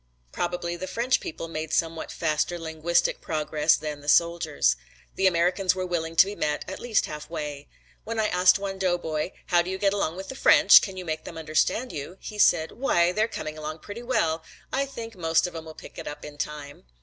Probably 0.31 0.75
the 0.75 0.87
French 0.87 1.19
people 1.19 1.47
made 1.47 1.71
somewhat 1.71 2.11
faster 2.11 2.57
linguistic 2.57 3.21
progress 3.21 3.75
than 3.77 4.01
the 4.01 4.09
soldiers. 4.09 4.75
The 5.13 5.27
Americans 5.27 5.75
were 5.75 5.85
willing 5.85 6.15
to 6.15 6.25
be 6.25 6.33
met 6.33 6.65
at 6.67 6.79
least 6.79 7.05
halfway. 7.05 7.69
When 8.03 8.19
I 8.19 8.25
asked 8.29 8.57
one 8.57 8.79
doughboy, 8.79 9.29
"How 9.45 9.61
do 9.61 9.69
you 9.69 9.77
get 9.77 9.93
along 9.93 10.15
with 10.15 10.29
the 10.29 10.33
French? 10.35 10.81
Can 10.81 10.97
you 10.97 11.05
make 11.05 11.23
them 11.23 11.37
understand 11.37 11.91
you?" 11.93 12.17
he 12.19 12.39
said, 12.39 12.71
"Why, 12.71 13.11
they're 13.11 13.27
coming 13.27 13.59
along 13.59 13.77
pretty 13.77 14.01
well. 14.01 14.43
I 14.73 14.87
think 14.87 15.15
most 15.15 15.45
of 15.45 15.55
'em 15.55 15.65
will 15.65 15.75
pick 15.75 15.99
it 15.99 16.07
up 16.07 16.25
in 16.25 16.39
time." 16.39 16.85